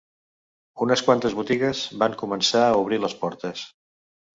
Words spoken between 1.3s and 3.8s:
botigues van començar a obrir les portes